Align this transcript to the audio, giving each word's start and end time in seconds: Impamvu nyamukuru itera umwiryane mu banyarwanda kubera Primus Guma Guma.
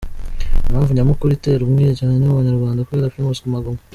Impamvu 0.67 0.91
nyamukuru 0.95 1.31
itera 1.37 1.61
umwiryane 1.63 2.25
mu 2.27 2.37
banyarwanda 2.39 2.85
kubera 2.87 3.11
Primus 3.13 3.41
Guma 3.43 3.59
Guma. 3.63 3.81